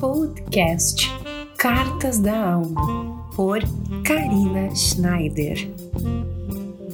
[0.00, 1.10] Podcast
[1.58, 3.60] Cartas da Alma, por
[4.02, 5.70] Karina Schneider.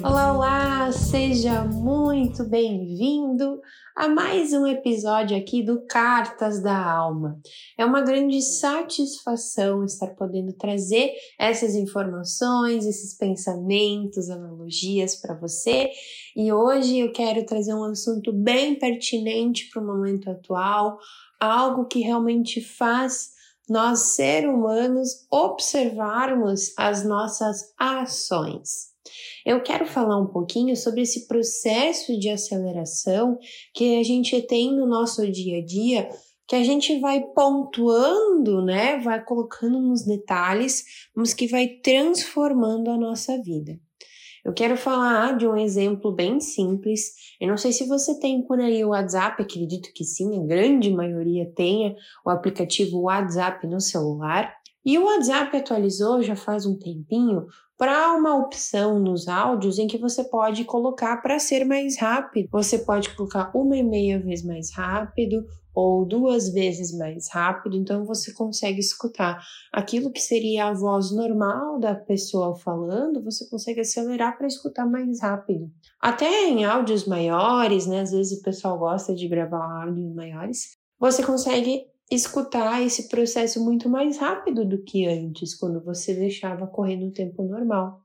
[0.08, 0.92] Olá, olá!
[0.92, 3.60] Seja muito bem-vindo
[3.96, 7.40] a mais um episódio aqui do Cartas da Alma.
[7.76, 15.90] É uma grande satisfação estar podendo trazer essas informações, esses pensamentos, analogias para você.
[16.36, 20.98] E hoje eu quero trazer um assunto bem pertinente para o momento atual,
[21.40, 23.30] algo que realmente faz
[23.68, 28.94] nós, seres humanos, observarmos as nossas ações.
[29.46, 33.38] Eu quero falar um pouquinho sobre esse processo de aceleração
[33.72, 36.08] que a gente tem no nosso dia a dia,
[36.48, 38.98] que a gente vai pontuando, né?
[38.98, 40.82] Vai colocando nos detalhes,
[41.14, 43.78] mas que vai transformando a nossa vida.
[44.44, 47.12] Eu quero falar de um exemplo bem simples.
[47.40, 50.90] Eu não sei se você tem por aí o WhatsApp, acredito que sim, a grande
[50.90, 51.94] maioria tenha
[52.24, 54.52] o aplicativo WhatsApp no celular.
[54.84, 57.46] E o WhatsApp atualizou já faz um tempinho
[57.78, 62.48] para uma opção nos áudios em que você pode colocar para ser mais rápido.
[62.50, 68.06] Você pode colocar uma e meia vez mais rápido ou duas vezes mais rápido, então
[68.06, 69.38] você consegue escutar
[69.70, 75.20] aquilo que seria a voz normal da pessoa falando, você consegue acelerar para escutar mais
[75.20, 75.70] rápido.
[76.00, 78.00] Até em áudios maiores, né?
[78.00, 83.88] Às vezes o pessoal gosta de gravar áudios maiores, você consegue escutar esse processo muito
[83.88, 88.00] mais rápido do que antes, quando você deixava correr no tempo normal.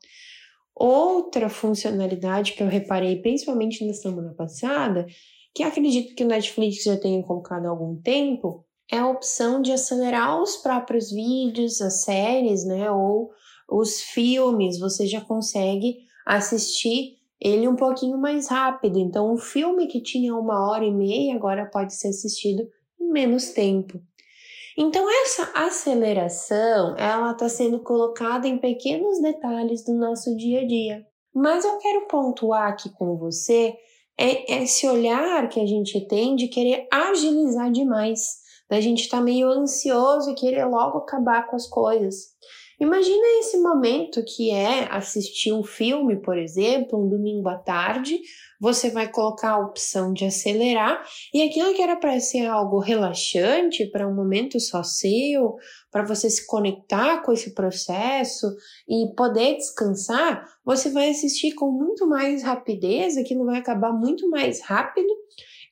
[0.75, 5.05] Outra funcionalidade que eu reparei, principalmente na semana passada,
[5.53, 9.71] que acredito que o Netflix já tenha colocado há algum tempo, é a opção de
[9.71, 13.29] acelerar os próprios vídeos, as séries, né, ou
[13.69, 14.79] os filmes.
[14.79, 18.99] Você já consegue assistir ele um pouquinho mais rápido.
[18.99, 22.67] Então, um filme que tinha uma hora e meia agora pode ser assistido
[23.11, 24.01] menos tempo.
[24.77, 31.05] Então essa aceleração, ela está sendo colocada em pequenos detalhes do nosso dia a dia.
[31.33, 33.75] Mas eu quero pontuar aqui com você
[34.17, 38.21] é esse olhar que a gente tem de querer agilizar demais,
[38.69, 42.27] da gente estar tá meio ansioso e querer logo acabar com as coisas.
[42.81, 48.19] Imagina esse momento que é assistir um filme, por exemplo, um domingo à tarde,
[48.59, 50.99] você vai colocar a opção de acelerar
[51.31, 55.57] e aquilo que era para ser algo relaxante, para um momento só seu,
[55.91, 58.47] para você se conectar com esse processo
[58.89, 64.59] e poder descansar, você vai assistir com muito mais rapidez, aquilo vai acabar muito mais
[64.59, 65.13] rápido.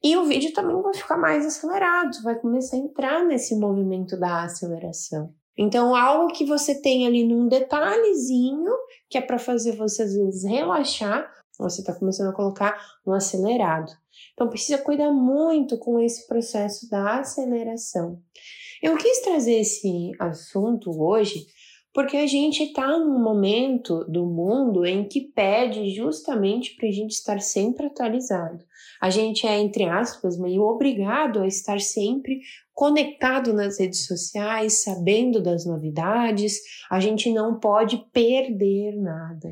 [0.03, 4.43] E o vídeo também vai ficar mais acelerado, vai começar a entrar nesse movimento da
[4.43, 5.33] aceleração.
[5.61, 8.71] Então, algo que você tem ali num detalhezinho,
[9.09, 13.91] que é para fazer você às vezes relaxar, você está começando a colocar no acelerado.
[14.33, 18.21] Então, precisa cuidar muito com esse processo da aceleração.
[18.81, 21.45] Eu quis trazer esse assunto hoje
[21.93, 27.11] porque a gente está num momento do mundo em que pede justamente para a gente
[27.11, 28.63] estar sempre atualizado.
[29.01, 32.39] A gente é, entre aspas, meio obrigado a estar sempre
[32.79, 39.49] conectado nas redes sociais, sabendo das novidades, a gente não pode perder nada.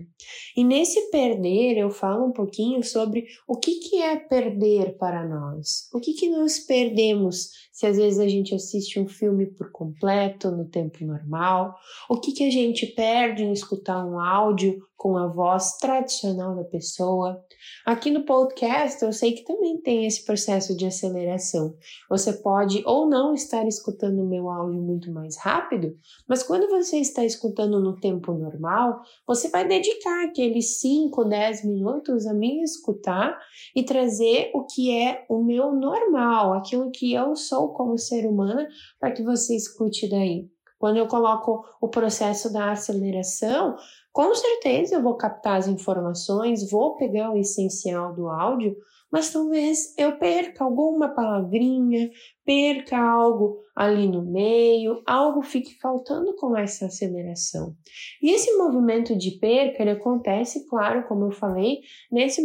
[0.56, 5.90] E nesse perder, eu falo um pouquinho sobre o que, que é perder para nós.
[5.94, 10.50] O que, que nós perdemos se às vezes a gente assiste um filme por completo
[10.50, 11.76] no tempo normal?
[12.10, 16.64] O que, que a gente perde em escutar um áudio com a voz tradicional da
[16.64, 17.40] pessoa.
[17.86, 21.76] Aqui no podcast eu sei que também tem esse processo de aceleração.
[22.10, 26.98] Você pode ou não estar escutando o meu áudio muito mais rápido, mas quando você
[26.98, 33.38] está escutando no tempo normal, você vai dedicar aqueles 5, 10 minutos a me escutar
[33.76, 38.68] e trazer o que é o meu normal, aquilo que eu sou como ser humana,
[39.00, 40.50] para que você escute daí.
[40.80, 43.76] Quando eu coloco o processo da aceleração,
[44.14, 48.76] com certeza eu vou captar as informações, vou pegar o essencial do áudio,
[49.12, 52.10] mas talvez eu perca alguma palavrinha,
[52.46, 57.76] perca algo ali no meio, algo fique faltando com essa aceleração.
[58.22, 61.80] E esse movimento de perca ele acontece, claro, como eu falei,
[62.12, 62.42] nesse,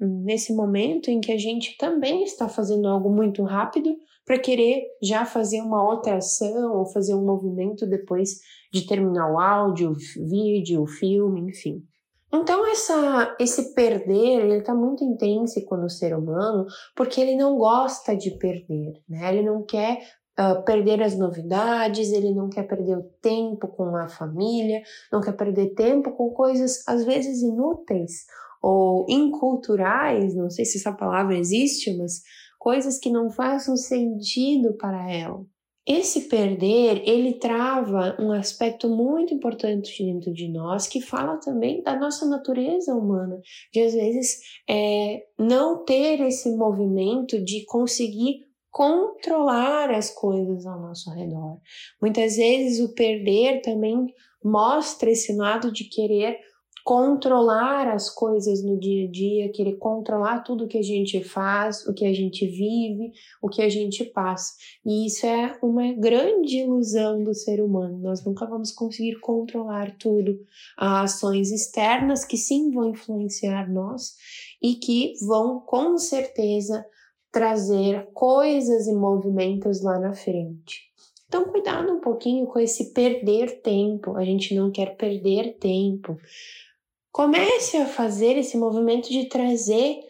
[0.00, 3.94] nesse momento em que a gente também está fazendo algo muito rápido
[4.24, 8.40] para querer já fazer uma outra ação ou fazer um movimento depois
[8.72, 11.82] de terminar o áudio, o vídeo, o filme, enfim.
[12.34, 16.64] Então essa, esse perder ele está muito intrínseco no ser humano
[16.96, 19.34] porque ele não gosta de perder, né?
[19.34, 19.98] Ele não quer
[20.40, 24.80] uh, perder as novidades, ele não quer perder o tempo com a família,
[25.12, 28.24] não quer perder tempo com coisas às vezes inúteis
[28.62, 32.22] ou inculturais, não sei se essa palavra existe, mas
[32.58, 35.44] coisas que não façam sentido para ela.
[35.86, 41.98] Esse perder, ele trava um aspecto muito importante dentro de nós, que fala também da
[41.98, 43.40] nossa natureza humana,
[43.72, 44.38] de às vezes
[44.68, 51.58] é, não ter esse movimento de conseguir controlar as coisas ao nosso redor.
[52.00, 54.06] Muitas vezes o perder também
[54.42, 56.38] mostra esse lado de querer
[56.84, 61.94] controlar as coisas no dia a dia, querer controlar tudo que a gente faz, o
[61.94, 64.54] que a gente vive, o que a gente passa.
[64.84, 67.98] E isso é uma grande ilusão do ser humano.
[67.98, 70.38] Nós nunca vamos conseguir controlar tudo.
[70.76, 74.16] Há ações externas que sim vão influenciar nós
[74.60, 76.84] e que vão com certeza
[77.30, 80.92] trazer coisas e movimentos lá na frente.
[81.32, 84.14] Então, cuidado um pouquinho com esse perder tempo.
[84.18, 86.18] A gente não quer perder tempo.
[87.12, 90.00] Comece a fazer esse movimento de trazer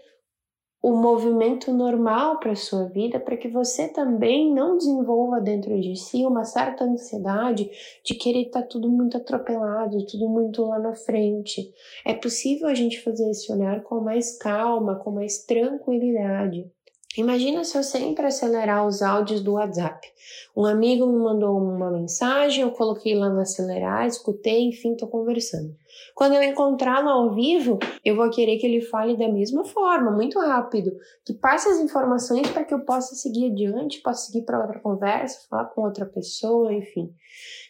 [0.81, 5.97] o movimento normal para a sua vida, para que você também não desenvolva dentro de
[5.97, 7.69] si uma certa ansiedade
[8.05, 11.73] de querer estar tá tudo muito atropelado, tudo muito lá na frente.
[12.05, 16.71] É possível a gente fazer esse olhar com mais calma, com mais tranquilidade.
[17.17, 20.09] Imagina se eu sempre acelerar os áudios do WhatsApp.
[20.57, 25.77] Um amigo me mandou uma mensagem, eu coloquei lá no acelerar, escutei, enfim, estou conversando.
[26.15, 30.39] Quando eu encontrá-lo ao vivo, eu vou querer que ele fale da mesma forma, muito
[30.39, 30.91] rápido,
[31.25, 35.47] que passe as informações para que eu possa seguir adiante, possa seguir para outra conversa,
[35.51, 37.13] falar com outra pessoa, enfim.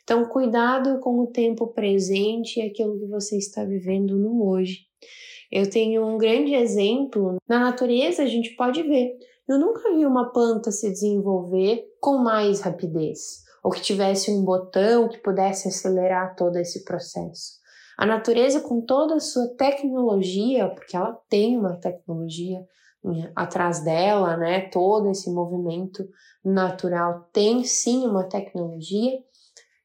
[0.05, 4.87] Então, cuidado com o tempo presente e aquilo que você está vivendo no hoje.
[5.52, 9.12] Eu tenho um grande exemplo na natureza, a gente pode ver
[9.49, 15.08] eu nunca vi uma planta se desenvolver com mais rapidez, ou que tivesse um botão
[15.08, 17.60] que pudesse acelerar todo esse processo.
[17.99, 22.64] A natureza, com toda a sua tecnologia, porque ela tem uma tecnologia
[23.34, 24.69] atrás dela, né?
[24.70, 26.08] Todo esse movimento
[26.44, 29.19] natural tem sim uma tecnologia.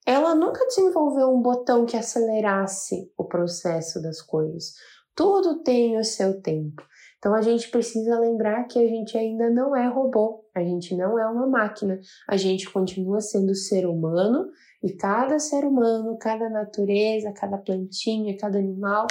[0.05, 4.73] Ela nunca desenvolveu um botão que acelerasse o processo das coisas.
[5.17, 6.83] Tudo tem o seu tempo.
[7.17, 11.17] Então a gente precisa lembrar que a gente ainda não é robô, a gente não
[11.17, 11.99] é uma máquina,
[12.29, 14.47] a gente continua sendo ser humano
[14.83, 19.07] e cada ser humano, cada natureza, cada plantinha, cada animal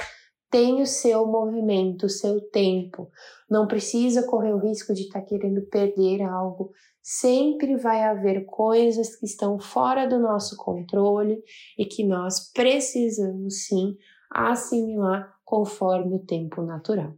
[0.49, 3.11] tem o seu movimento, o seu tempo.
[3.49, 6.71] Não precisa correr o risco de estar tá querendo perder algo.
[7.01, 11.43] Sempre vai haver coisas que estão fora do nosso controle
[11.77, 13.97] e que nós precisamos sim
[14.31, 17.13] assimilar conforme o tempo natural.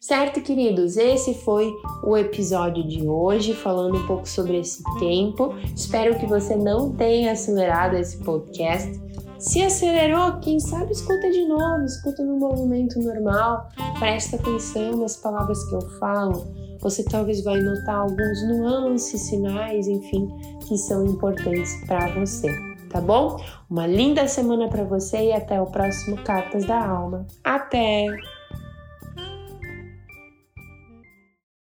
[0.00, 0.96] Certo, queridos?
[0.96, 1.72] Esse foi
[2.02, 5.54] o episódio de hoje, falando um pouco sobre esse tempo.
[5.74, 8.90] Espero que você não tenha acelerado esse podcast.
[9.38, 13.68] Se acelerou, quem sabe escuta de novo, escuta no movimento normal,
[14.00, 16.46] presta atenção nas palavras que eu falo.
[16.80, 20.28] Você talvez vai notar alguns nuances, sinais, enfim,
[20.66, 22.48] que são importantes para você,
[22.88, 23.42] tá bom?
[23.68, 27.26] Uma linda semana para você e até o próximo Cartas da Alma.
[27.44, 28.06] Até!